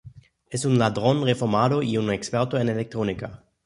Es 0.49 0.65
un 0.65 0.79
ladrón 0.79 1.23
reformado 1.23 1.83
y 1.83 1.95
un 1.99 2.09
experto 2.11 2.57
en 2.57 2.69
electrónica. 2.69 3.43